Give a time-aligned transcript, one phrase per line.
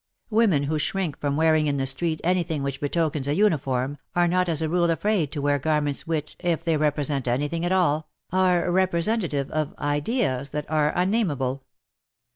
[0.31, 4.49] Women who shrink from wearing in the street, anything which betokens a uniform, are not
[4.49, 8.65] as a rule afraid to wear garments which, if they represent anything at all, are
[8.69, 11.65] represen tative of Ideas that are unnameable.